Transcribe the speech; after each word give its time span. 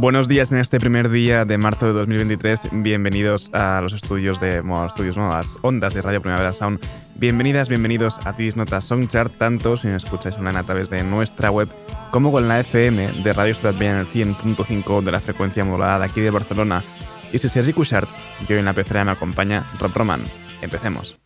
Buenos 0.00 0.28
días 0.28 0.50
en 0.50 0.56
este 0.56 0.80
primer 0.80 1.10
día 1.10 1.44
de 1.44 1.58
marzo 1.58 1.84
de 1.84 1.92
2023. 1.92 2.70
Bienvenidos 2.72 3.50
a 3.52 3.82
los 3.82 3.92
estudios 3.92 4.40
de 4.40 4.62
bueno, 4.62 4.86
estudios 4.86 5.18
nuevas 5.18 5.58
ondas 5.60 5.92
de 5.92 6.00
Radio 6.00 6.22
Primavera 6.22 6.54
Sound. 6.54 6.80
Bienvenidas, 7.16 7.68
bienvenidos 7.68 8.18
a 8.24 8.34
Tis 8.34 8.56
Nota 8.56 8.80
Songchart, 8.80 9.36
tanto 9.36 9.76
si 9.76 9.88
nos 9.88 10.02
escucháis 10.02 10.36
online 10.36 10.58
a 10.58 10.62
través 10.62 10.88
de 10.88 11.04
nuestra 11.04 11.50
web 11.50 11.68
como 12.12 12.32
con 12.32 12.48
la 12.48 12.60
FM 12.60 13.22
de 13.22 13.32
Radio 13.34 13.54
Ciudad 13.54 13.74
Bella 13.74 13.92
en 13.92 13.98
el 13.98 14.06
100.5 14.06 15.02
de 15.02 15.12
la 15.12 15.20
frecuencia 15.20 15.66
modulada 15.66 15.98
de 15.98 16.04
aquí 16.06 16.22
de 16.22 16.30
Barcelona. 16.30 16.82
Y 17.30 17.36
si 17.36 17.50
Sergi 17.50 17.74
Cushart, 17.74 18.08
yo 18.48 18.56
en 18.56 18.64
la 18.64 18.72
pecera 18.72 19.04
me 19.04 19.10
acompaña 19.10 19.66
Rob 19.78 19.92
Roman. 19.94 20.22
Empecemos. 20.62 21.20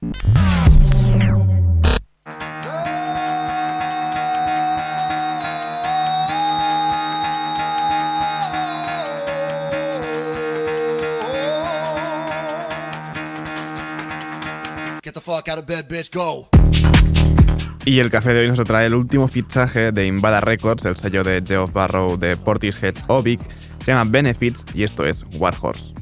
Y 17.84 17.98
el 17.98 18.10
café 18.10 18.32
de 18.32 18.40
hoy 18.40 18.48
nos 18.48 18.64
trae 18.64 18.86
el 18.86 18.94
último 18.94 19.28
fichaje 19.28 19.92
de 19.92 20.06
Invada 20.06 20.40
Records, 20.40 20.84
el 20.86 20.96
sello 20.96 21.22
de 21.22 21.42
Geoff 21.46 21.72
Barrow 21.72 22.16
de 22.16 22.36
Portishead 22.36 22.94
Obic. 23.08 23.40
Se 23.84 23.92
llama 23.92 24.10
Benefits 24.10 24.64
y 24.74 24.84
esto 24.84 25.04
es 25.04 25.24
Warhorse. 25.34 25.94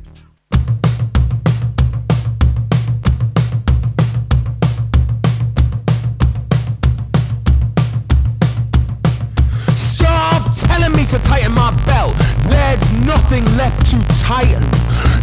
to 11.12 11.18
tighten 11.18 11.52
my 11.52 11.70
belt. 11.84 12.14
There's 12.48 12.90
nothing 13.04 13.44
left 13.58 13.84
to 13.90 13.98
tighten. 14.24 14.62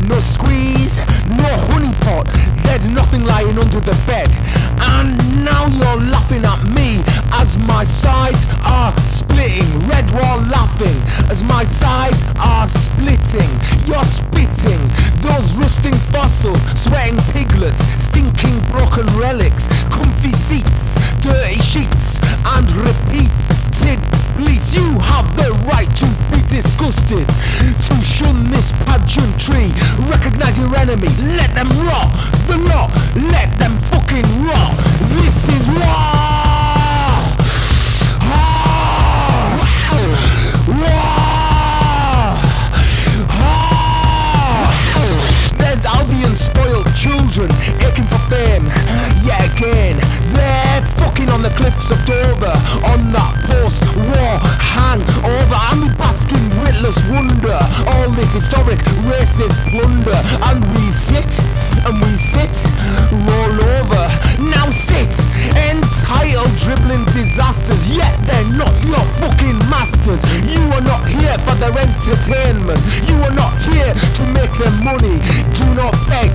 No 0.09 0.19
squeeze, 0.19 0.97
no 1.37 1.45
honey 1.69 1.93
pot. 2.01 2.25
There's 2.63 2.87
nothing 2.87 3.23
lying 3.25 3.59
under 3.59 3.79
the 3.79 3.93
bed. 4.07 4.29
And 4.81 5.45
now 5.45 5.67
you're 5.67 6.01
laughing 6.09 6.43
at 6.45 6.63
me 6.73 7.03
as 7.31 7.59
my 7.59 7.83
sides 7.83 8.47
are 8.65 8.91
splitting. 9.05 9.69
Red 9.87 10.09
wall 10.11 10.41
laughing 10.49 10.97
as 11.29 11.43
my 11.43 11.63
sides 11.63 12.25
are 12.39 12.67
splitting. 12.67 13.51
You're 13.85 14.03
spitting 14.03 14.81
those 15.21 15.53
rusting 15.53 15.97
fossils, 16.09 16.63
sweating 16.73 17.21
piglets, 17.31 17.85
stinking 18.01 18.61
broken 18.71 19.05
relics, 19.15 19.67
comfy 19.93 20.33
seats, 20.33 20.97
dirty 21.21 21.61
sheets, 21.61 22.19
and 22.45 22.65
repeated 23.81 23.99
bleeds. 24.35 24.75
You 24.75 24.99
have 24.99 25.35
the 25.35 25.51
right 25.67 25.89
to 25.97 26.07
be 26.31 26.41
disgusted, 26.47 27.27
to 27.27 28.03
shun 28.03 28.43
this 28.45 28.71
pageantry. 28.85 29.71
Recognize 30.09 30.57
your 30.57 30.75
enemy, 30.75 31.09
let 31.37 31.53
them 31.55 31.69
rot. 31.85 32.09
The 32.47 32.57
lot, 32.57 32.91
let 33.31 33.57
them 33.59 33.79
fucking 33.91 34.25
rot. 34.43 34.75
This 35.09 35.49
is 35.49 35.69
war. 35.69 36.19
There's 45.57 45.85
Albion 45.85 46.35
spoiled 46.35 46.93
children 46.95 47.51
aching 47.81 48.05
for 48.05 48.19
fame. 48.29 48.65
Yet 49.23 49.53
again, 49.53 49.99
they're 51.25 51.33
on 51.35 51.41
the 51.41 51.49
cliffs 51.51 51.91
of 51.91 51.99
Dover 52.05 52.53
on 52.85 53.11
that 53.11 53.33
post-war 53.47 54.39
hangover. 54.59 55.57
I'm 55.57 55.95
basking 55.97 56.49
witless 56.59 56.99
wonder. 57.09 57.59
All 57.87 58.09
this 58.11 58.33
historic 58.33 58.79
racist 59.07 59.57
plunder, 59.69 60.19
and 60.47 60.63
we 60.75 60.91
sit 60.91 61.39
and 61.85 61.95
we 61.99 62.13
sit, 62.15 62.55
roll 63.27 63.57
over. 63.79 64.03
Now 64.39 64.69
sit, 64.71 65.11
entitled 65.71 66.55
dribbling 66.57 67.05
disasters. 67.11 67.87
Yet 67.87 68.15
they're 68.25 68.51
not 68.53 68.73
your 68.85 69.03
fucking 69.19 69.59
masters. 69.67 70.21
You 70.47 70.61
are 70.71 70.85
not 70.85 71.07
here 71.07 71.37
for 71.43 71.55
their 71.59 71.75
entertainment. 71.75 72.79
You 73.07 73.15
are 73.23 73.35
not 73.35 73.53
here 73.67 73.93
to 73.93 74.23
make 74.31 74.53
them 74.57 74.83
money. 74.83 75.19
Do 75.55 75.65
not 75.75 75.93
beg, 76.07 76.31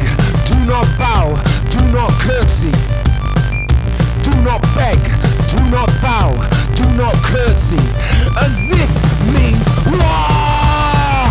do 0.46 0.56
not 0.66 0.86
bow, 0.98 1.36
do 1.70 1.80
not 1.92 2.10
curtsy. 2.20 2.72
Do 4.24 4.30
not 4.42 4.62
beg, 4.74 4.98
do 5.48 5.58
not 5.70 5.88
bow, 6.02 6.32
do 6.74 6.84
not 6.96 7.14
curtsy. 7.22 7.78
As 8.36 8.54
this 8.68 9.02
means 9.32 9.68
war. 9.86 11.30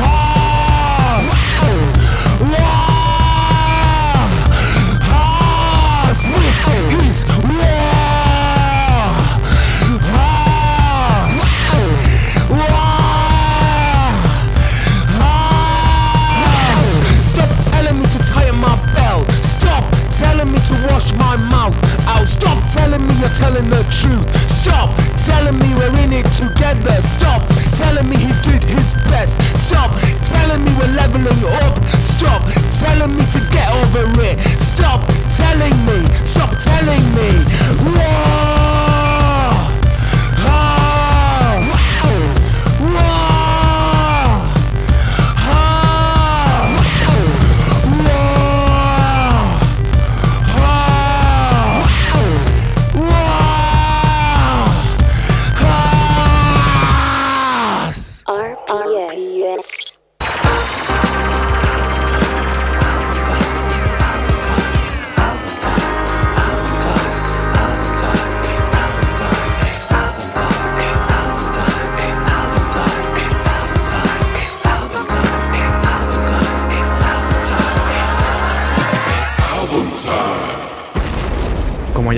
War. 0.00 1.22
War. 2.52 2.96
This 6.22 7.24
is 7.24 7.26
war. 7.26 7.85
Stop 22.38 22.60
telling 22.70 23.06
me 23.06 23.14
you're 23.20 23.28
telling 23.30 23.68
the 23.68 23.82
truth. 23.88 24.26
Stop 24.50 24.92
telling 25.24 25.58
me 25.58 25.74
we're 25.74 25.98
in 26.04 26.12
it 26.12 26.25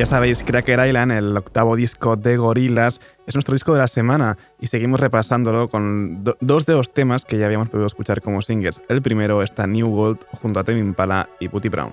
sabéis, 0.09 0.43
Cracker 0.43 0.87
Island, 0.87 1.13
el 1.13 1.37
octavo 1.37 1.77
disco 1.77 2.17
de 2.17 2.39
Gorillaz, 2.39 2.99
es 3.27 3.35
nuestro 3.35 3.53
disco 3.53 3.75
de 3.75 3.81
la 3.81 3.89
semana 3.89 4.39
y 4.59 4.69
seguimos 4.69 5.01
repasándolo 5.01 5.69
con 5.69 6.25
dos 6.41 6.65
de 6.65 6.73
los 6.73 6.95
temas 6.95 7.27
que 7.27 7.37
ya 7.37 7.45
habíamos 7.45 7.69
podido 7.69 7.87
escuchar 7.87 8.23
como 8.23 8.41
singles. 8.41 8.81
El 8.89 9.03
primero 9.03 9.43
está 9.43 9.67
New 9.67 9.89
Gold 9.91 10.21
junto 10.41 10.61
a 10.61 10.65
Tame 10.65 10.79
Impala 10.79 11.29
y 11.41 11.51
Putty 11.51 11.69
Brown. 11.69 11.93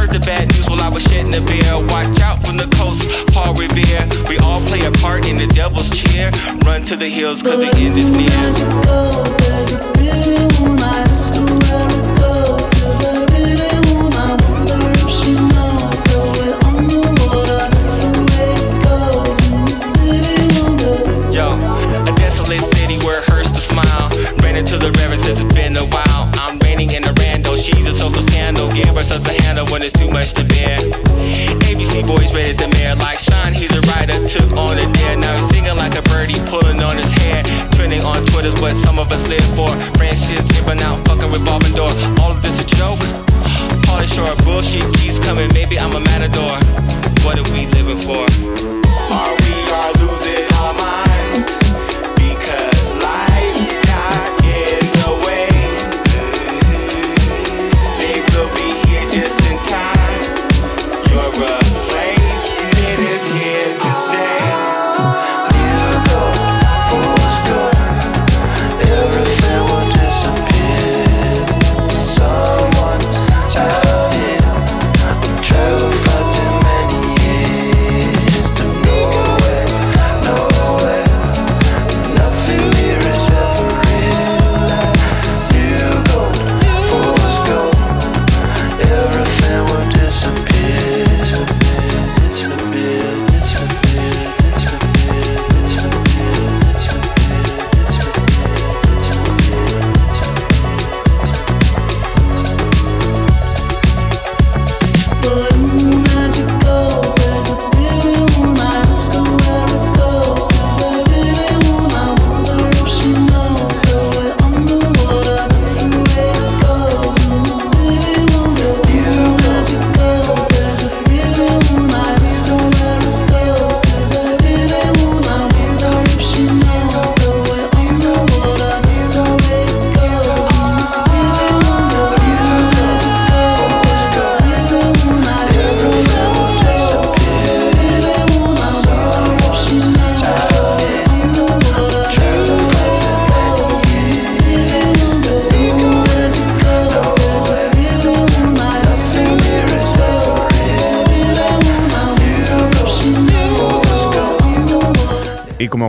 was 0.91 1.03
shedding 1.03 1.33
a 1.35 1.41
beer. 1.47 1.75
Watch 1.87 2.19
out 2.19 2.45
from 2.45 2.57
the 2.57 2.67
coast, 2.75 3.09
Paul 3.33 3.53
Revere. 3.55 4.07
We 4.27 4.37
all 4.39 4.61
play 4.65 4.85
a 4.85 4.91
part 4.91 5.27
in 5.27 5.37
the 5.37 5.47
devil's 5.47 5.89
chair. 5.89 6.31
Run 6.65 6.83
to 6.85 6.95
the 6.95 7.09
hills, 7.09 7.41
cause 7.41 7.59
the 7.59 7.71
end 7.77 7.97
is 7.97 8.11
near. 8.11 9.60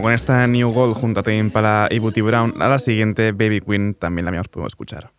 con 0.02 0.12
esta 0.12 0.46
New 0.48 0.72
Gold 0.72 0.96
junto 0.96 1.20
a 1.20 1.22
Tim 1.22 1.50
para 1.50 1.86
Ibuti 1.90 2.20
Brown, 2.20 2.60
a 2.60 2.66
la 2.66 2.80
siguiente 2.80 3.30
Baby 3.30 3.60
Queen 3.60 3.94
también 3.94 4.24
la 4.24 4.30
habíamos 4.30 4.48
podido 4.48 4.66
escuchar. 4.66 5.12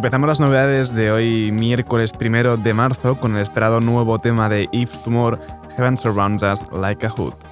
Empezamos 0.00 0.28
las 0.28 0.40
novedades 0.40 0.94
de 0.94 1.12
hoy, 1.12 1.52
miércoles 1.52 2.12
primero 2.12 2.56
de 2.56 2.72
marzo, 2.72 3.20
con 3.20 3.36
el 3.36 3.42
esperado 3.42 3.80
nuevo 3.80 4.18
tema 4.18 4.48
de 4.48 4.66
If 4.72 4.98
Tumor, 5.04 5.38
Heaven 5.76 5.98
Surrounds 5.98 6.42
Us 6.42 6.62
Like 6.72 7.04
a 7.04 7.10
Hood. 7.10 7.49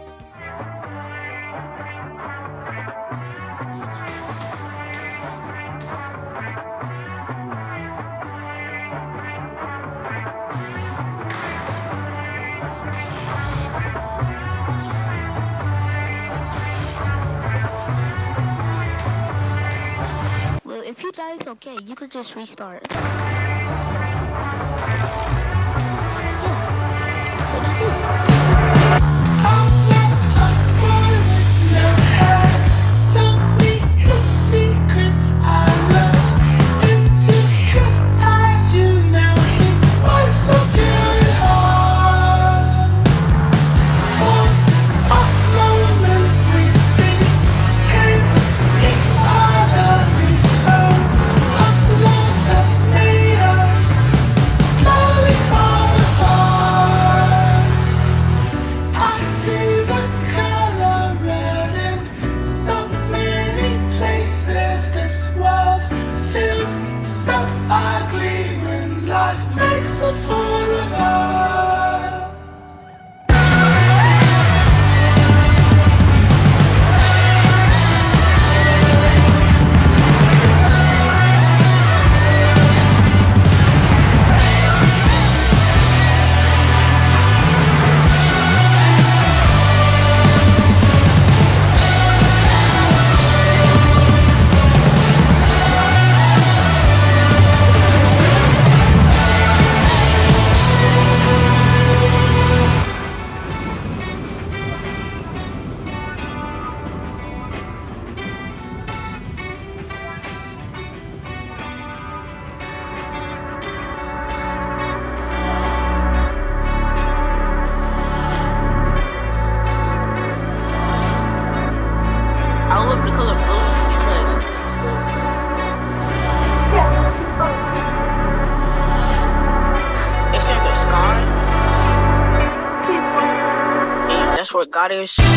about 134.91 135.09
shit. 135.09 135.28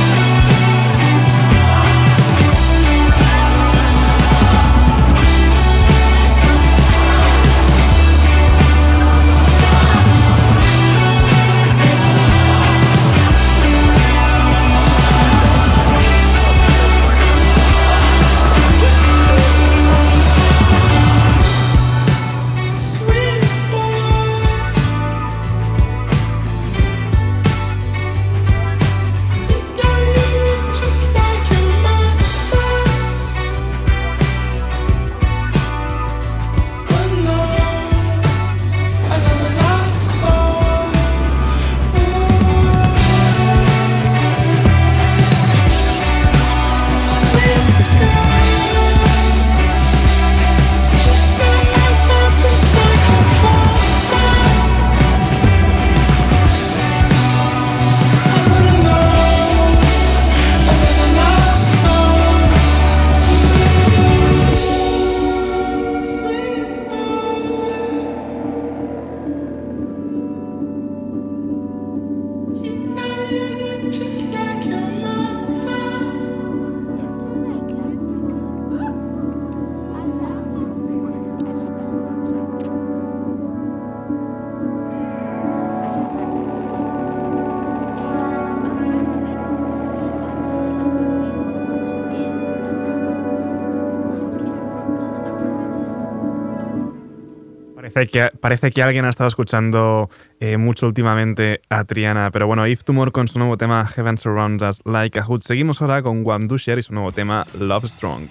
Parece 98.40 98.72
que, 98.72 98.84
alguien 98.84 99.06
ha 99.06 99.10
estado 99.10 99.28
escuchando 99.28 100.10
eh, 100.40 100.58
mucho 100.58 100.88
últimamente 100.88 101.62
a 101.70 101.84
Triana, 101.84 102.32
pero 102.32 102.48
bueno, 102.48 102.66
If 102.68 102.84
Tumor 102.84 103.12
con 103.12 103.28
su 103.28 103.40
nuevo 103.40 103.58
tema 103.58 103.86
Heaven 103.86 104.18
Surrounds 104.18 104.64
Us 104.64 104.82
Like 104.86 105.20
a 105.20 105.24
Hood. 105.24 105.42
Seguimos 105.42 105.82
ahora 105.82 106.02
con 106.02 106.26
Wam 106.26 106.48
Dusher 106.48 106.80
y 106.80 106.84
su 106.84 106.94
nuevo 106.94 107.12
tema 107.12 107.46
Love 107.60 107.86
Strong. 107.86 108.28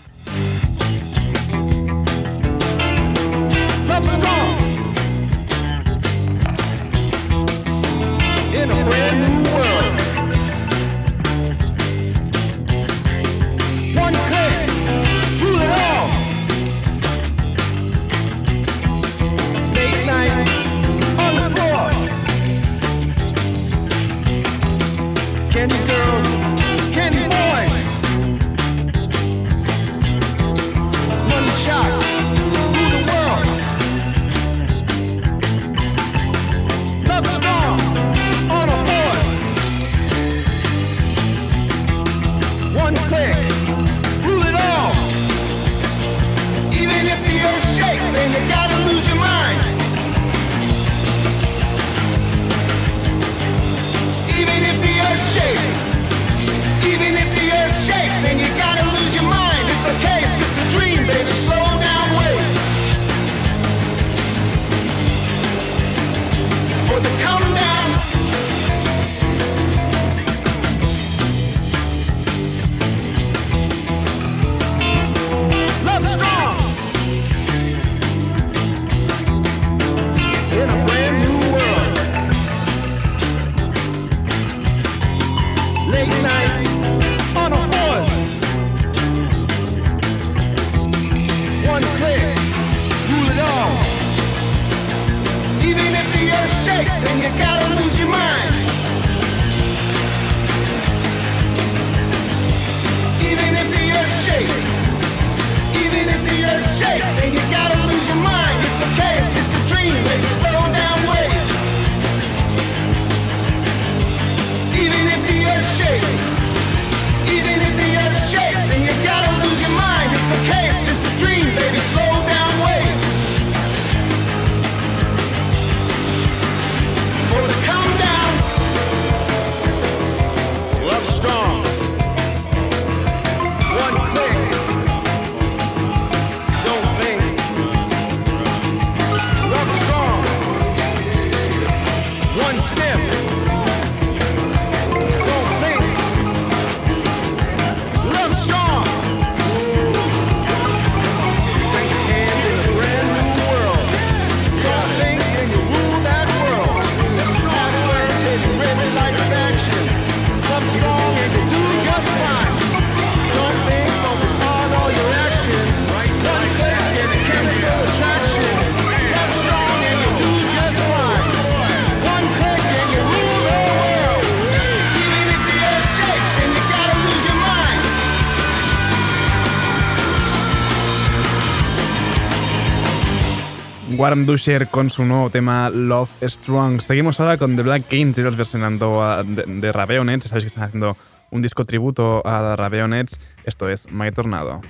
Warren 184.00 184.24
Dusher 184.24 184.66
con 184.68 184.88
su 184.88 185.04
nuevo 185.04 185.28
tema 185.28 185.68
Love 185.68 186.08
Strong. 186.22 186.80
Seguimos 186.80 187.20
ahora 187.20 187.36
con 187.36 187.54
The 187.54 187.60
Black 187.60 187.86
Kings, 187.86 188.16
ellos 188.16 188.34
versionando 188.34 189.02
ah, 189.02 189.22
de, 189.22 189.42
de 189.44 189.72
Raveonets. 189.72 190.24
Sabéis 190.24 190.44
que 190.44 190.48
están 190.48 190.64
haciendo 190.64 190.96
un 191.30 191.42
disco 191.42 191.66
tributo 191.66 192.26
a 192.26 192.56
Raveonets. 192.56 193.20
Esto 193.44 193.68
es 193.68 193.92
My 193.92 194.10
Tornado. 194.10 194.62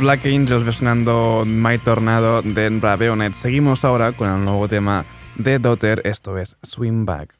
Black 0.00 0.24
Angels 0.24 0.64
versionando 0.64 1.44
My 1.46 1.76
Tornado 1.76 2.40
de 2.40 2.70
Raveonet. 2.80 3.34
Seguimos 3.34 3.84
ahora 3.84 4.12
con 4.12 4.30
el 4.30 4.44
nuevo 4.44 4.66
tema 4.66 5.04
de 5.36 5.58
Dotter, 5.58 6.00
esto 6.04 6.38
es 6.38 6.56
Swing 6.62 7.04
Back. 7.04 7.39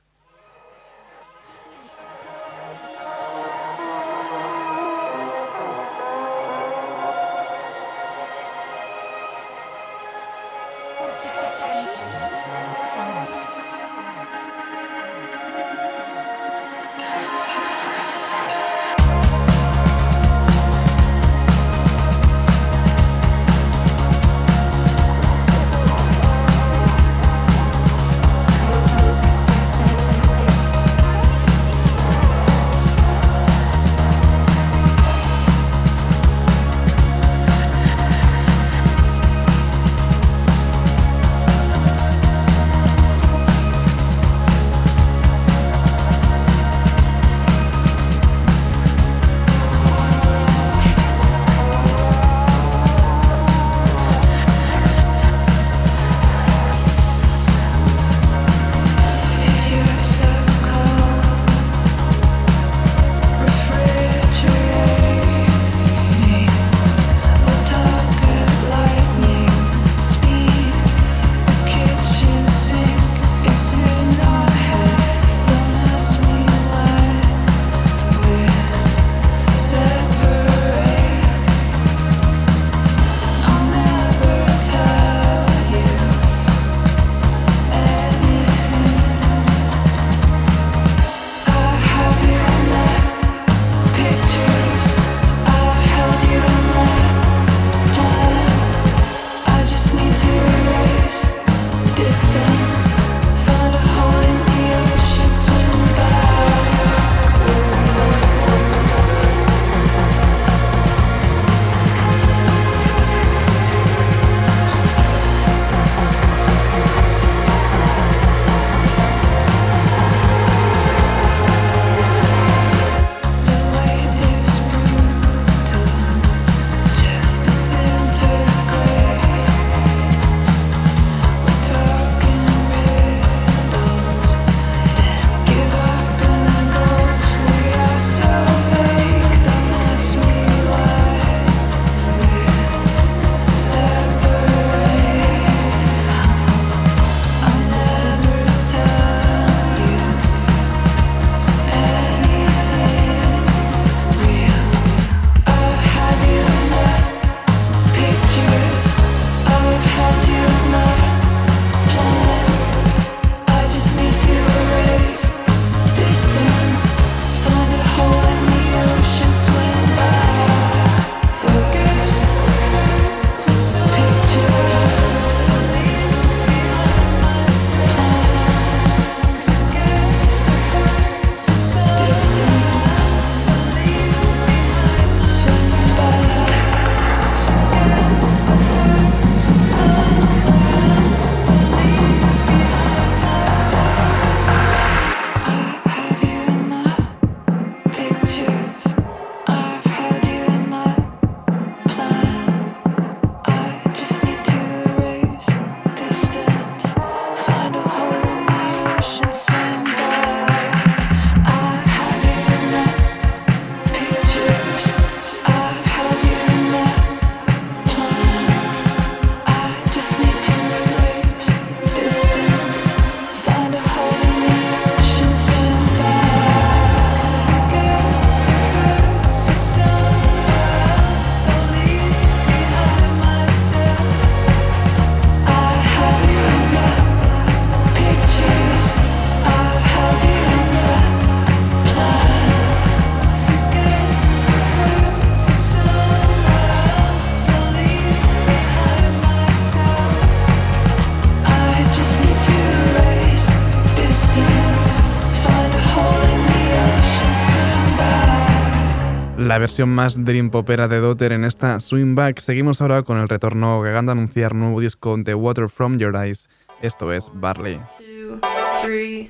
Versión 259.60 259.90
más 259.90 260.24
dream 260.24 260.50
popera 260.50 260.88
de 260.88 261.00
Daughter 261.00 261.32
en 261.32 261.44
esta 261.44 261.78
Swingback. 261.80 262.40
Seguimos 262.40 262.80
ahora 262.80 263.02
con 263.02 263.18
el 263.18 263.28
retorno 263.28 263.82
que 263.82 263.90
de 264.06 264.12
anunciar 264.12 264.54
nuevo 264.54 264.80
disco 264.80 265.16
The 265.22 265.34
Water 265.34 265.68
From 265.68 265.98
Your 265.98 266.16
Eyes. 266.16 266.48
Esto 266.80 267.12
es 267.12 267.30
Barley. 267.34 267.80
two, 267.98 268.40
three, 268.80 269.28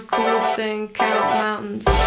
cool 0.00 0.40
thing. 0.54 0.88
Count 0.88 1.42
mountains. 1.42 1.99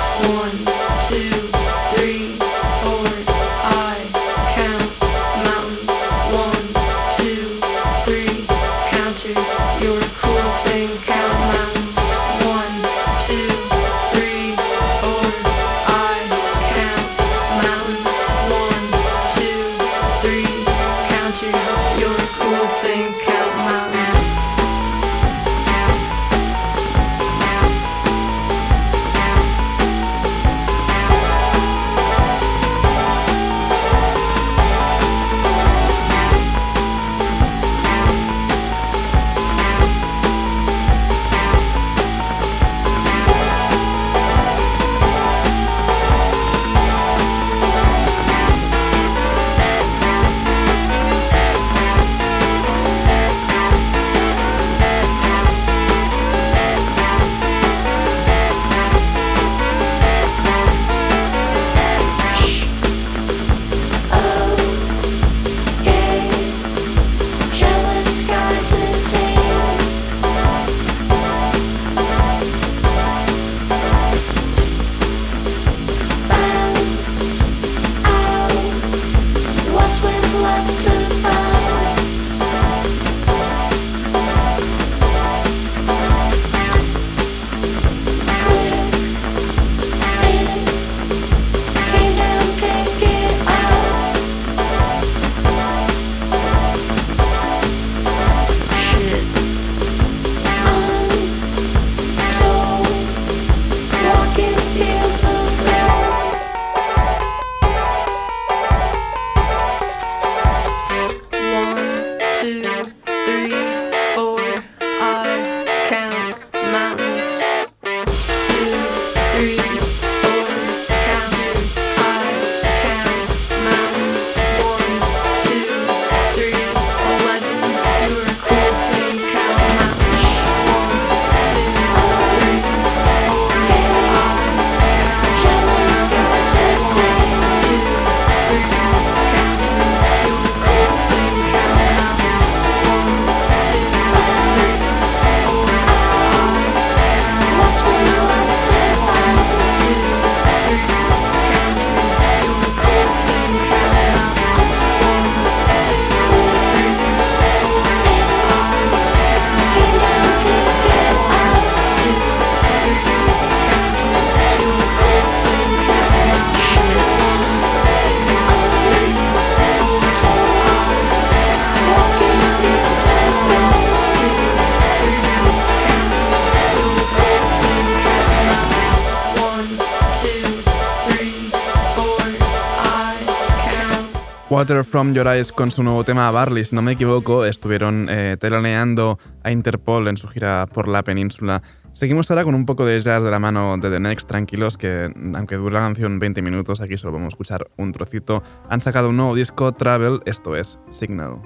Water 184.64 184.86
From 184.86 185.14
Your 185.14 185.28
Eyes 185.28 185.52
con 185.52 185.72
su 185.72 185.84
nuevo 185.84 186.06
tema 186.06 186.32
Barley, 186.32 186.64
si 186.64 186.74
no 186.74 186.82
me 186.82 186.94
equivoco, 186.94 187.44
estuvieron 187.44 188.08
eh, 188.10 188.38
teloneando 188.40 189.20
a 189.44 189.52
Interpol 189.52 190.08
en 190.08 190.16
su 190.16 190.30
gira 190.30 190.68
por 190.68 190.88
la 190.88 191.04
península. 191.04 191.62
Seguimos 191.92 192.32
ahora 192.32 192.46
con 192.46 192.56
un 192.56 192.66
poco 192.66 192.86
de 192.86 192.98
jazz 193.02 193.22
de 193.24 193.30
la 193.30 193.40
mano 193.40 193.76
de 193.78 193.90
The 193.90 194.00
Next, 194.00 194.26
tranquilos, 194.26 194.78
que 194.78 195.12
aunque 195.36 195.58
dura 195.58 195.82
la 195.82 195.88
canción 195.88 196.18
20 196.18 196.42
minutos, 196.42 196.80
aquí 196.80 196.96
solo 196.96 197.12
vamos 197.12 197.26
a 197.26 197.36
escuchar 197.36 197.68
un 197.76 197.92
trocito. 197.92 198.42
Han 198.70 198.80
sacado 198.80 199.10
un 199.10 199.18
nuevo 199.18 199.36
disco, 199.36 199.74
Travel, 199.74 200.22
esto 200.26 200.56
es 200.56 200.80
Signal. 200.90 201.42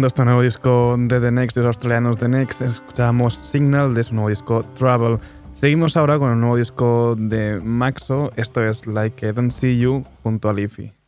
Tremendo 0.00 0.06
este 0.06 0.24
nuevo 0.24 0.40
disco 0.40 0.96
de 0.98 1.20
The 1.20 1.30
Next, 1.30 1.56
de 1.56 1.60
los 1.60 1.76
australianos 1.76 2.16
The 2.16 2.28
Next. 2.28 2.62
Escuchábamos 2.62 3.34
Signal 3.34 3.92
de 3.92 4.02
su 4.02 4.14
nuevo 4.14 4.30
disco 4.30 4.64
Travel. 4.78 5.18
Seguimos 5.52 5.94
ahora 5.94 6.18
con 6.18 6.32
el 6.32 6.40
nuevo 6.40 6.56
disco 6.56 7.16
de 7.18 7.60
Maxo. 7.60 8.32
Esto 8.36 8.64
es 8.64 8.86
Like 8.86 9.28
I 9.28 9.32
Don't 9.32 9.52
See 9.52 9.78
You 9.78 10.02
junto 10.22 10.48
a 10.48 10.54
Leafy. 10.54 10.99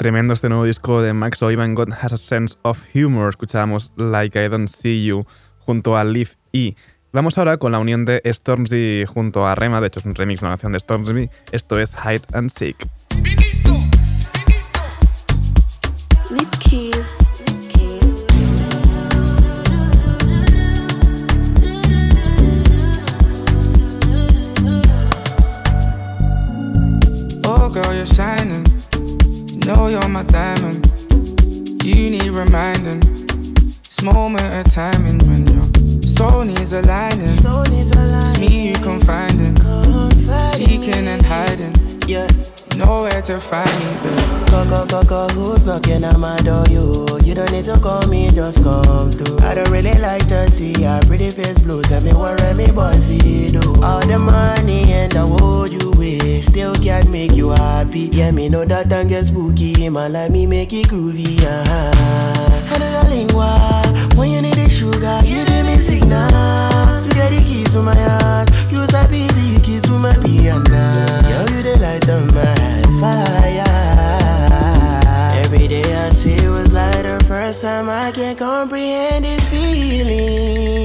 Tremendo 0.00 0.32
este 0.32 0.48
nuevo 0.48 0.64
disco 0.64 1.02
de 1.02 1.12
Max 1.12 1.42
Ivan 1.42 1.74
God 1.74 1.92
Has 1.92 2.14
a 2.14 2.16
Sense 2.16 2.56
of 2.62 2.82
Humor. 2.94 3.28
Escuchábamos 3.28 3.92
Like 3.96 4.42
I 4.42 4.48
Don't 4.48 4.66
See 4.66 5.04
You 5.04 5.26
junto 5.58 5.94
a 5.94 6.04
Liv 6.04 6.36
E. 6.52 6.74
Vamos 7.12 7.38
ahora 7.38 7.56
con 7.56 7.72
la 7.72 7.80
unión 7.80 8.04
de 8.04 8.22
Stormzy 8.24 9.04
junto 9.04 9.44
a 9.44 9.56
Rema. 9.56 9.80
De 9.80 9.88
hecho, 9.88 9.98
es 9.98 10.06
un 10.06 10.14
remix 10.14 10.40
de 10.40 10.46
una 10.46 10.52
canción 10.52 10.72
de 10.72 10.78
Stormzy. 10.78 11.28
Esto 11.50 11.80
es 11.80 11.92
Hide 11.92 12.22
and 12.34 12.50
Seek. 12.50 12.86
Oh, 27.44 27.68
girl, 27.70 27.92
you're 27.92 28.06
shining. 28.06 28.64
You 29.48 29.74
know 29.74 29.88
you're 29.88 30.08
my 30.08 30.22
diamond. 30.22 30.86
You 31.82 32.10
need 32.10 32.30
reminding. 32.30 33.00
This 33.00 34.00
moment 34.04 34.44
of 34.54 34.72
timing 34.72 35.18
when 35.26 35.49
your 36.20 36.28
soul 36.28 36.44
needs 36.44 36.72
aligning. 36.72 37.20
It's 37.22 38.40
me 38.40 38.68
you 38.68 38.74
confiding. 38.74 39.56
Seeking 40.54 41.08
and 41.08 41.24
hiding. 41.24 41.74
Yeah. 42.06 42.28
Nowhere 42.76 43.22
to 43.22 43.38
find 43.38 43.70
me, 43.80 43.92
babe. 44.02 44.50
Go, 44.50 44.64
go, 44.68 44.86
go, 44.86 45.02
go, 45.04 45.28
who's 45.34 45.66
knocking 45.66 46.04
at 46.04 46.18
my 46.18 46.36
door? 46.38 46.64
You, 46.68 47.06
you 47.22 47.34
don't 47.34 47.50
need 47.52 47.64
to 47.64 47.78
call 47.80 48.06
me, 48.06 48.30
just 48.30 48.62
come 48.62 49.10
through. 49.10 49.38
I 49.40 49.54
don't 49.54 49.70
really 49.70 49.98
like 50.00 50.26
to 50.28 50.48
see 50.50 50.72
your 50.80 51.00
pretty 51.02 51.30
face 51.30 51.58
blue. 51.58 51.82
Tell 51.82 52.02
me 52.02 52.12
what 52.12 52.40
me 52.56 52.66
boy 52.66 52.94
do. 53.50 53.60
All 53.82 54.00
the 54.06 54.18
money 54.18 54.92
and 54.92 55.10
the 55.12 55.26
wood 55.26 55.72
you 55.72 55.90
wish 55.98 56.46
still 56.46 56.74
can't 56.76 57.10
make 57.10 57.32
you 57.32 57.50
happy. 57.50 58.08
Yeah, 58.12 58.30
me 58.30 58.48
know 58.48 58.64
that 58.64 58.92
and 58.92 59.08
get 59.08 59.24
spooky. 59.24 59.88
Man, 59.88 60.12
like 60.12 60.30
me 60.30 60.46
make 60.46 60.72
it 60.72 60.86
groovy. 60.86 61.42
Uh-huh. 61.42 62.74
I 62.74 62.78
know 62.78 62.88
your 62.88 63.10
lingua. 63.10 63.80
When 64.16 64.30
you 64.30 64.42
need 64.42 64.54
the 64.54 64.70
sugar, 64.70 65.20
you 65.24 65.49
signal. 65.80 66.28
The 67.30 67.42
keys 67.46 67.72
to 67.72 67.82
my 67.82 67.94
heart. 67.94 68.50
You 68.70 68.86
sabi 68.86 69.26
the 69.28 69.60
keys 69.62 69.82
to 69.84 69.98
my 69.98 70.14
piano. 70.24 70.92
Yo, 71.30 71.40
you 71.52 71.62
the 71.62 71.78
light 71.80 72.08
of 72.08 72.32
my 72.34 72.82
fire. 73.00 73.64
Every 75.44 75.66
day 75.68 75.94
I 75.94 76.10
see 76.10 76.48
was 76.48 76.72
like 76.72 77.02
the 77.02 77.18
first 77.26 77.62
time 77.62 77.88
I 77.88 78.10
can 78.12 78.36
comprehend 78.36 79.24
these 79.24 79.46
feelings. 79.48 80.78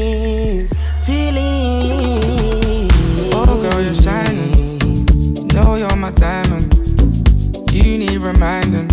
Feelings. 1.04 2.92
Oh, 3.34 3.62
girl, 3.62 3.82
you're 3.82 3.94
shining. 3.94 5.48
Know 5.54 5.76
you're 5.76 5.96
my 5.96 6.12
diamond. 6.12 6.74
You 7.72 7.98
need 7.98 8.18
reminding. 8.18 8.88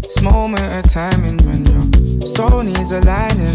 This 0.00 0.20
moment 0.22 0.72
of 0.76 0.90
timing 0.92 1.38
when 1.46 1.64
your 1.66 1.82
soul 2.26 2.62
needs 2.62 2.92
aligning. 2.92 3.54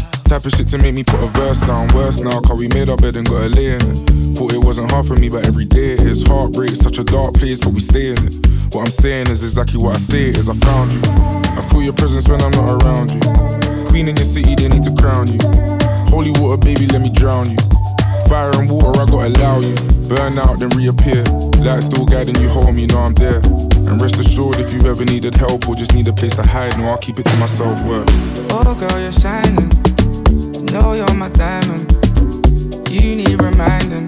Type 0.31 0.45
of 0.45 0.53
shit 0.53 0.69
to 0.69 0.77
make 0.77 0.95
me 0.95 1.03
put 1.03 1.19
a 1.19 1.27
verse 1.35 1.59
down. 1.59 1.89
Worse 1.89 2.21
now, 2.21 2.39
cause 2.39 2.57
we 2.57 2.69
made 2.69 2.87
our 2.87 2.95
bed 2.95 3.17
and 3.17 3.27
got 3.27 3.43
a 3.43 3.49
lay 3.49 3.75
in 3.75 3.81
it. 3.83 4.37
Thought 4.37 4.53
it 4.53 4.63
wasn't 4.63 4.89
hard 4.89 5.05
for 5.05 5.17
me, 5.17 5.27
but 5.27 5.45
every 5.45 5.65
day 5.65 5.95
it 5.95 6.07
is. 6.07 6.23
Heartbreak, 6.23 6.69
such 6.69 6.99
a 6.99 7.03
dark 7.03 7.33
place, 7.33 7.59
but 7.59 7.73
we 7.73 7.81
stay 7.81 8.11
in 8.11 8.27
it. 8.27 8.47
What 8.71 8.85
I'm 8.87 8.95
saying 8.95 9.27
is 9.27 9.43
exactly 9.43 9.83
what 9.83 9.97
I 9.97 9.99
say 9.99 10.29
is. 10.29 10.47
I 10.47 10.53
found 10.53 10.93
you. 10.93 11.01
I 11.03 11.59
feel 11.69 11.83
your 11.83 11.91
presence 11.91 12.29
when 12.29 12.39
I'm 12.39 12.51
not 12.51 12.81
around 12.81 13.11
you. 13.11 13.19
Queen 13.91 14.07
in 14.07 14.15
your 14.15 14.23
city, 14.23 14.55
they 14.55 14.69
need 14.69 14.85
to 14.85 14.95
crown 14.95 15.27
you. 15.27 15.39
Holy 16.07 16.31
water, 16.39 16.63
baby, 16.63 16.87
let 16.87 17.01
me 17.01 17.11
drown 17.11 17.51
you. 17.51 17.59
Fire 18.31 18.55
and 18.55 18.71
water, 18.71 19.03
I 19.03 19.05
gotta 19.11 19.35
allow 19.35 19.59
you. 19.59 19.75
Burn 20.07 20.39
out, 20.39 20.59
then 20.59 20.69
reappear. 20.79 21.27
Light 21.59 21.83
still 21.83 22.05
guiding 22.05 22.39
you 22.39 22.47
home, 22.47 22.79
you 22.79 22.87
know 22.87 22.99
I'm 22.99 23.15
there. 23.15 23.43
And 23.83 23.99
rest 23.99 24.15
assured, 24.15 24.59
if 24.59 24.71
you 24.71 24.79
ever 24.89 25.03
needed 25.03 25.35
help 25.35 25.67
or 25.67 25.75
just 25.75 25.93
need 25.93 26.07
a 26.07 26.13
place 26.13 26.37
to 26.37 26.43
hide, 26.43 26.77
no, 26.77 26.85
I'll 26.85 26.97
keep 26.99 27.19
it 27.19 27.25
to 27.25 27.35
myself. 27.35 27.83
Word. 27.83 28.07
Oh, 28.47 28.73
girl, 28.79 28.97
you're 28.97 29.11
shining. 29.11 29.90
Know 30.71 30.93
you're 30.93 31.13
my 31.15 31.27
diamond. 31.27 31.91
You 32.89 33.15
need 33.17 33.43
reminding. 33.43 34.05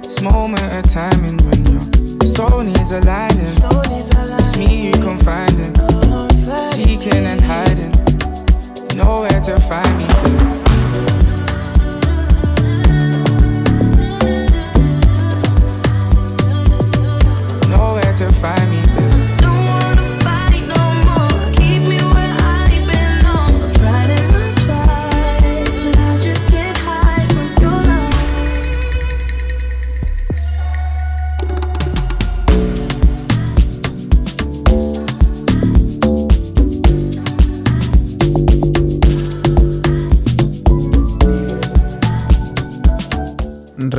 This 0.00 0.22
moment 0.22 0.62
of 0.72 0.90
timing 0.90 1.36
when 1.44 1.66
your 1.66 2.34
soul 2.34 2.62
needs 2.62 2.90
aligning. 2.90 3.44
It's 3.44 4.56
me 4.56 4.86
you 4.86 4.92
confiding. 4.92 5.74
Seeking 6.72 7.26
and 7.26 7.40
hiding. 7.40 7.92
Nowhere 8.96 9.40
to 9.42 9.60
find 9.60 9.98
me. 9.98 10.43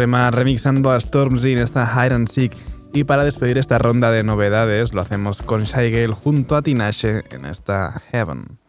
Remixando 0.05 0.91
a 0.91 0.99
Stormzy 0.99 1.53
en 1.53 1.59
esta 1.59 1.85
Hide 1.85 2.15
and 2.15 2.27
Seek. 2.27 2.55
Y 2.93 3.03
para 3.05 3.25
despedir 3.25 3.57
esta 3.57 3.77
ronda 3.77 4.11
de 4.11 4.23
novedades, 4.23 4.93
lo 4.93 5.01
hacemos 5.01 5.41
con 5.41 5.63
Shy 5.63 5.91
Gale 5.91 6.13
junto 6.13 6.55
a 6.55 6.61
Tinashe 6.61 7.23
en 7.31 7.45
esta 7.45 8.01
Heaven. 8.11 8.59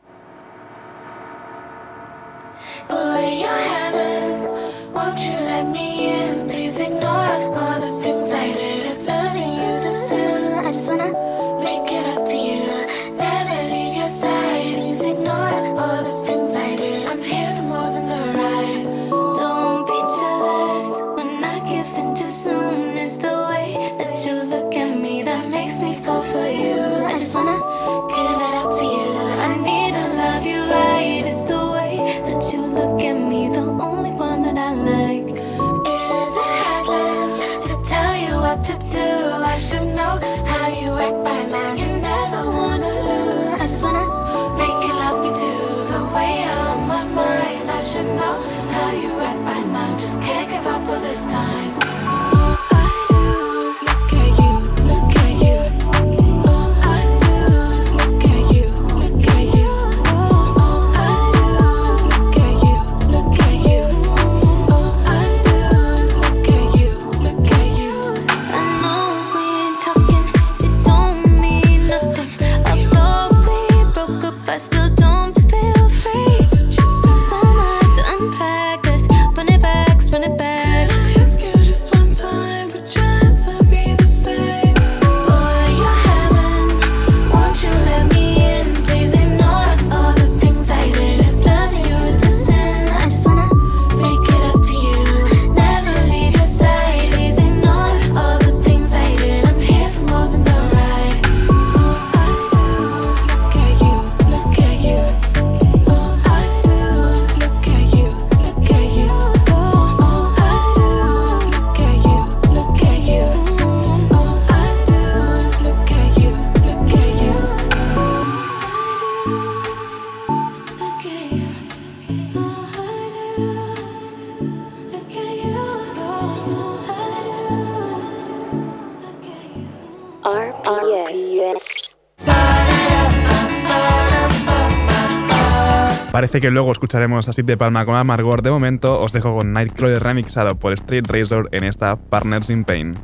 Parece 136.16 136.40
que 136.40 136.50
luego 136.50 136.72
escucharemos 136.72 137.28
a 137.28 137.34
Sid 137.34 137.44
de 137.44 137.58
Palma 137.58 137.84
con 137.84 137.94
Amargor. 137.94 138.40
De 138.40 138.50
momento 138.50 139.02
os 139.02 139.12
dejo 139.12 139.36
con 139.36 139.52
Nightcrawler 139.52 140.02
remixado 140.02 140.54
por 140.54 140.72
Street 140.72 141.04
Razor 141.06 141.50
en 141.52 141.62
esta 141.62 141.96
Partners 141.96 142.48
in 142.48 142.64
Pain. 142.64 142.94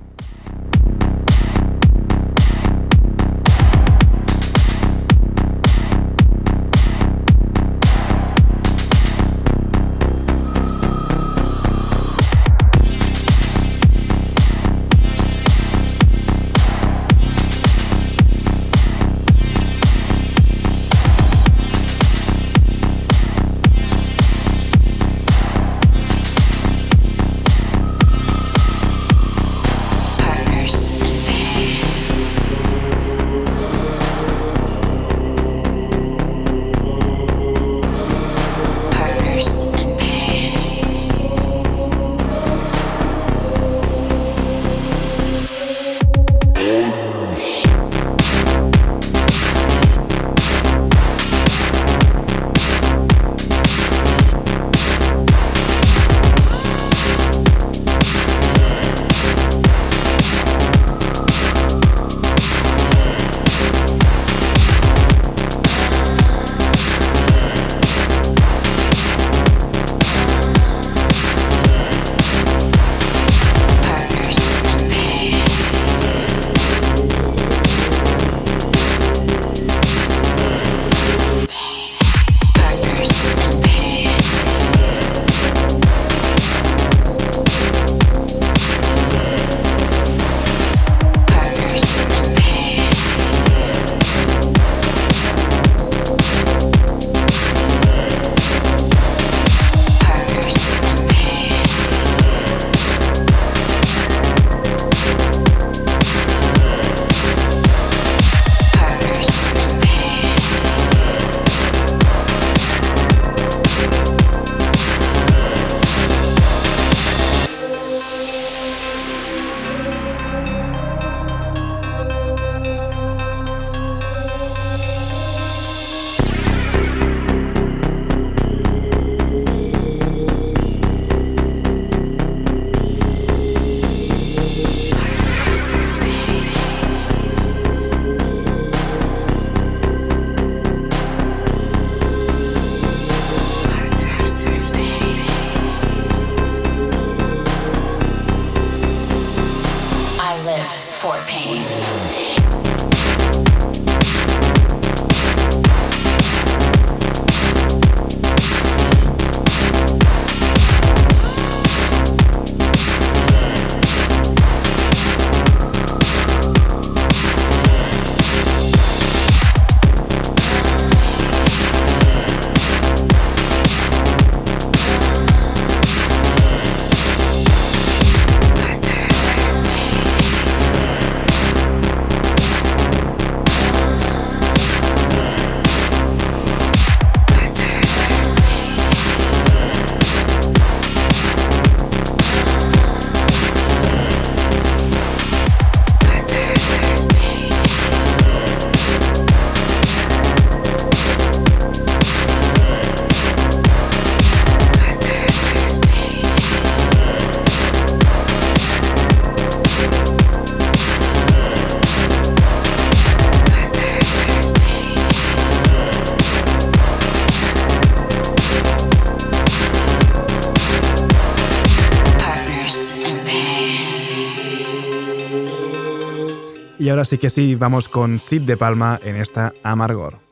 ahora 226.92 227.04
sí 227.04 227.18
que 227.18 227.30
sí, 227.30 227.54
vamos 227.54 227.88
con 227.88 228.18
Sid 228.18 228.42
de 228.42 228.56
Palma 228.56 229.00
en 229.02 229.16
esta 229.16 229.54
Amargor. 229.62 230.31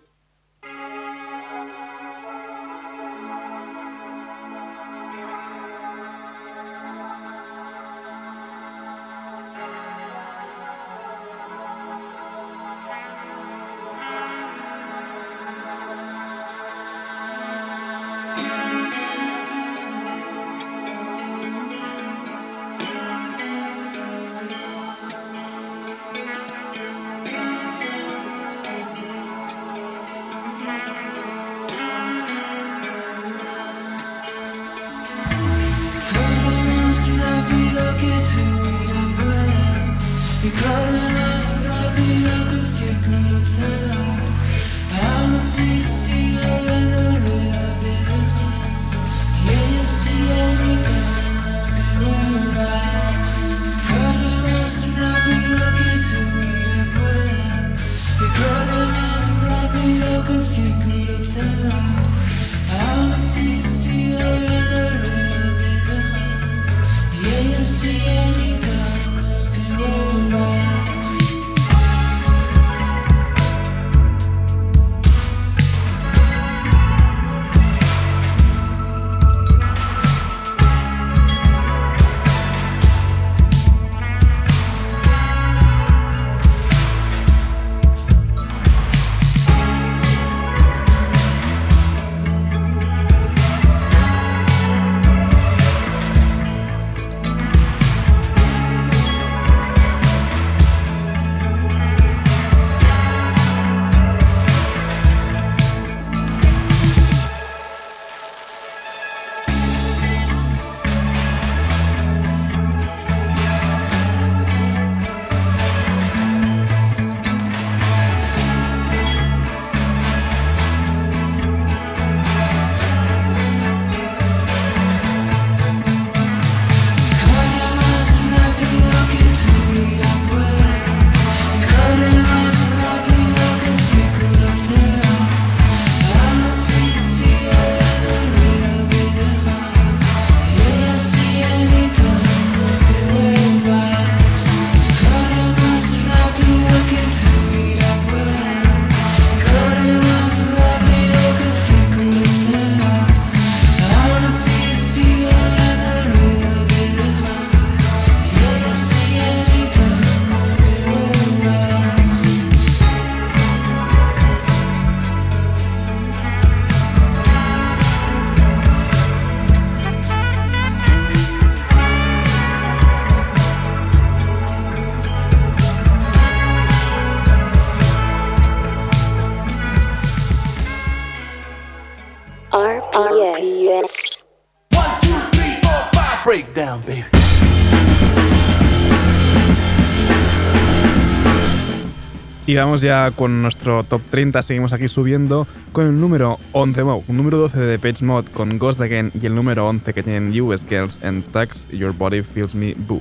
Sigamos 192.61 192.83
ya 192.83 193.11
con 193.13 193.41
nuestro 193.41 193.85
top 193.85 194.03
30, 194.11 194.43
seguimos 194.43 194.75
aquí 194.75 194.87
subiendo 194.87 195.47
con 195.73 195.87
el 195.87 195.99
número 195.99 196.39
11, 196.53 196.83
un 196.83 197.17
número 197.17 197.39
12 197.39 197.59
de 197.59 197.79
Page 197.79 198.05
Mod 198.05 198.27
con 198.35 198.59
Ghost 198.59 198.83
Again 198.83 199.13
y 199.19 199.25
el 199.25 199.35
número 199.35 199.67
11 199.67 199.95
que 199.95 200.03
tienen 200.03 200.39
US 200.43 200.67
Girls 200.69 200.99
and 201.03 201.25
Tax 201.33 201.67
Your 201.71 201.95
Body 201.95 202.21
Feels 202.21 202.55
Me 202.55 202.75
Boo. 202.77 203.01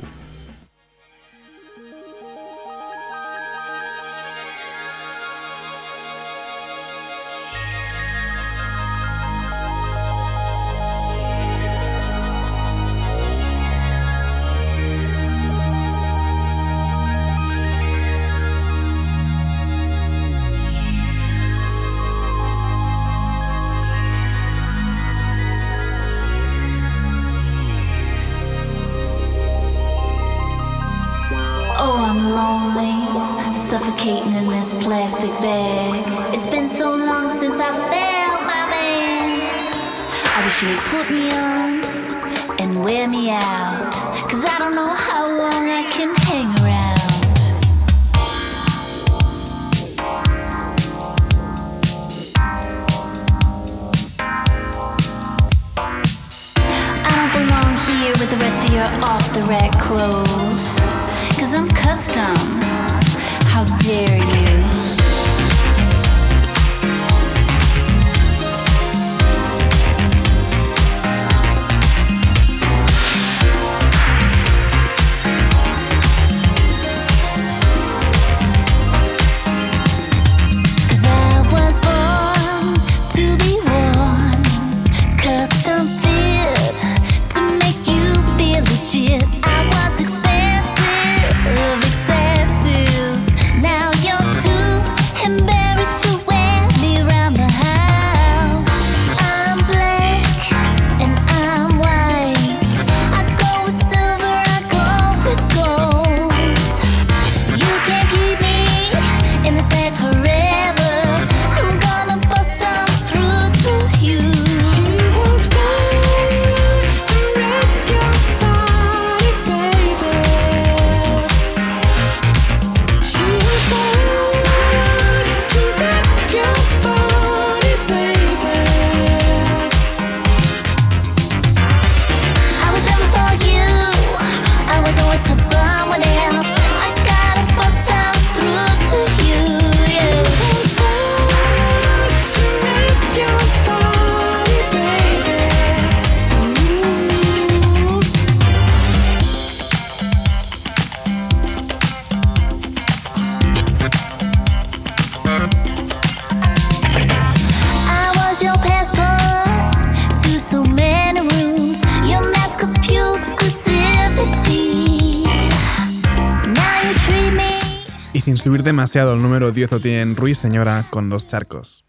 demasiado 168.89 169.13
el 169.13 169.21
número 169.21 169.51
10 169.51 169.73
o 169.73 169.79
tienen 169.79 170.15
Ruiz, 170.15 170.39
señora, 170.39 170.83
con 170.89 171.09
los 171.09 171.27
charcos. 171.27 171.85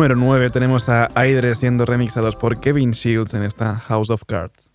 número 0.00 0.16
9 0.16 0.48
tenemos 0.48 0.88
a 0.88 1.10
Aydre 1.14 1.54
siendo 1.54 1.84
remixados 1.84 2.34
por 2.34 2.58
Kevin 2.58 2.92
Shields 2.92 3.34
en 3.34 3.42
esta 3.42 3.76
House 3.76 4.08
of 4.08 4.22
Cards. 4.26 4.70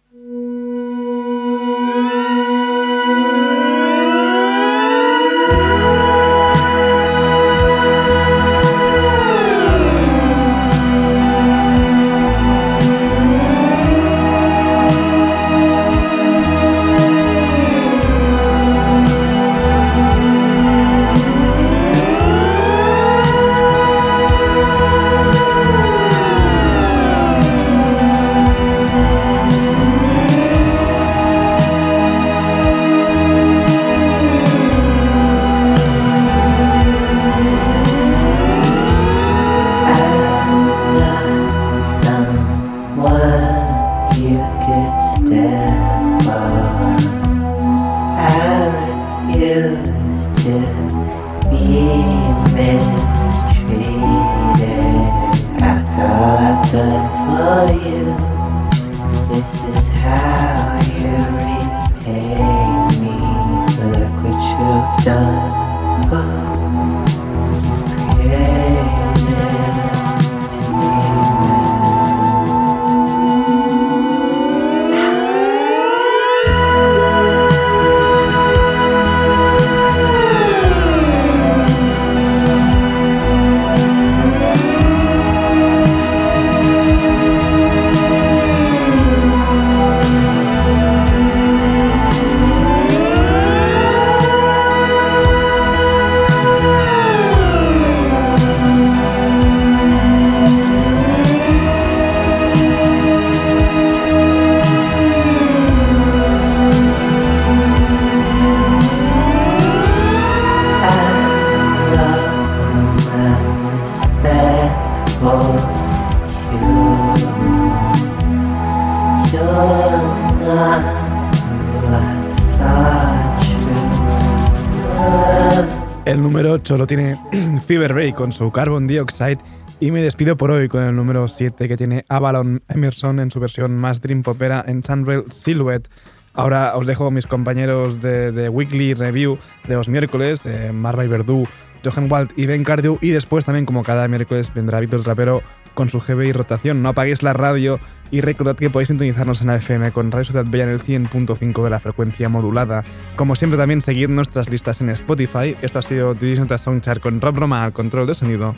Con 128.16 128.34
su 128.34 128.52
Carbon 128.52 128.88
Dioxide. 128.88 129.38
Y 129.80 129.92
me 129.92 130.02
despido 130.02 130.38
por 130.38 130.52
hoy 130.52 130.68
con 130.68 130.84
el 130.84 130.96
número 130.96 131.28
7 131.28 131.68
que 131.68 131.78
tiene 131.78 132.06
Avalon 132.10 132.64
Emerson 132.70 133.20
en 133.20 133.30
su 133.30 133.40
versión 133.40 133.76
más 133.76 134.02
dream 134.02 134.24
popera 134.24 134.64
en 134.66 134.84
Sunrail 134.84 135.26
Silhouette. 135.30 135.90
Ahora 136.34 136.76
os 136.76 136.86
dejo 136.86 137.12
mis 137.12 137.28
compañeros 137.28 138.02
de, 138.02 138.32
de 138.32 138.50
Weekly 138.50 138.94
Review 138.94 139.38
de 139.68 139.76
los 139.76 139.90
miércoles, 139.90 140.46
eh, 140.46 140.72
Marva 140.74 141.06
y 141.06 141.08
Verdú, 141.08 141.48
Johan 141.84 142.12
Walt 142.12 142.32
y 142.36 142.46
Ben 142.46 142.64
Cardew. 142.64 142.98
Y 143.02 143.10
después 143.10 143.46
también, 143.46 143.66
como 143.66 143.84
cada 143.84 144.08
miércoles, 144.08 144.52
vendrá 144.54 144.80
Víctor 144.80 145.04
Trapero 145.04 145.44
con 145.76 145.90
su 145.90 146.00
GBI 146.00 146.32
rotación. 146.32 146.82
No 146.82 146.90
apaguéis 146.90 147.22
la 147.22 147.34
radio 147.34 147.80
y 148.10 148.22
recordad 148.22 148.56
que 148.56 148.70
podéis 148.72 148.88
sintonizarnos 148.88 149.42
en 149.42 149.48
la 149.48 149.56
FM 149.58 149.92
con 149.92 150.12
Radio 150.12 150.26
Ciudad 150.26 150.46
Bella 150.48 150.64
en 150.64 150.72
el 150.72 150.82
100.5 150.82 151.64
de 151.64 151.70
la 151.70 151.80
frecuencia 151.80 152.30
modulada. 152.30 152.84
Como 153.16 153.36
siempre, 153.36 153.58
también 153.58 153.82
seguid 153.82 154.10
nuestras 154.10 154.50
listas 154.50 154.82
en 154.82 154.90
Spotify. 154.90 155.56
Esto 155.62 155.80
ha 155.80 155.84
sido 155.84 156.16
Division 156.16 156.46
Nota 156.46 156.58
Soundchart 156.58 157.02
con 157.02 157.22
Rob 157.22 157.38
Roma 157.38 157.64
al 157.64 157.74
control 157.74 158.08
de 158.08 158.16
sonido. 158.16 158.56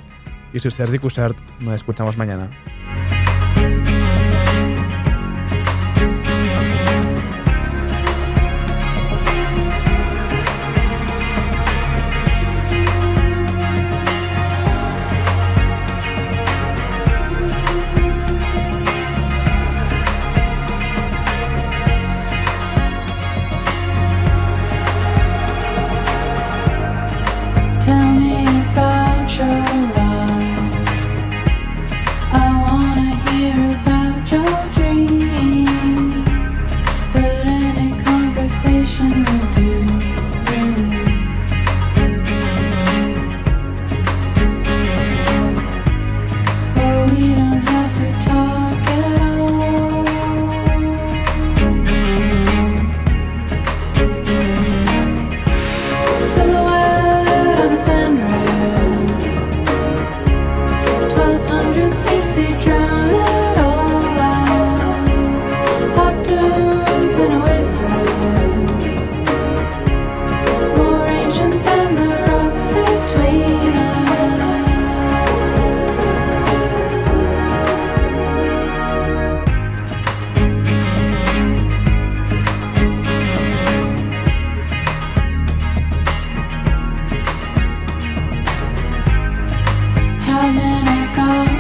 Y 0.54 0.60
soy 0.60 0.72
Sergi 0.72 1.00
Cushart. 1.00 1.38
Nos 1.60 1.76
escuchamos 1.76 2.18
mañana. 2.18 2.48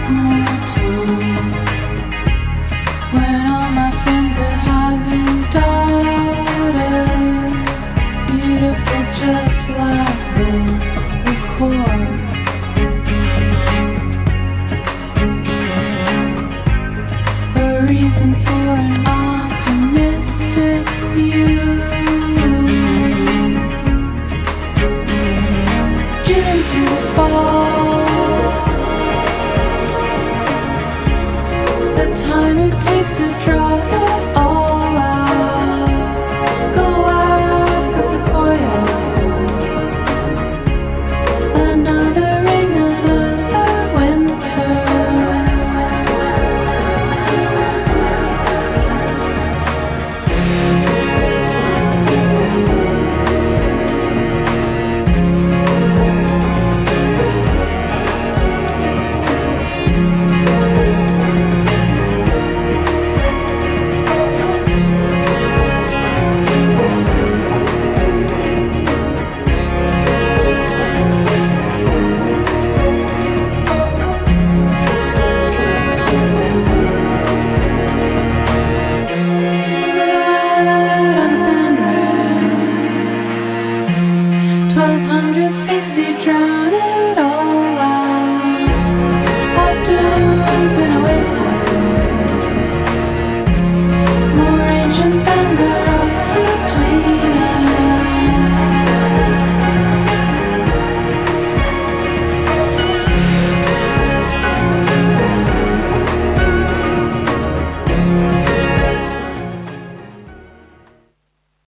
my 0.10 0.43
tongue. 0.68 1.47